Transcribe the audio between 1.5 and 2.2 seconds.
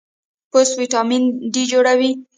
ډي جوړوي.